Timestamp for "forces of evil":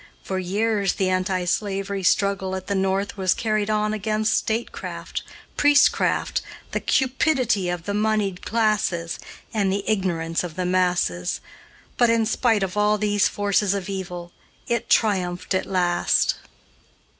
13.27-14.31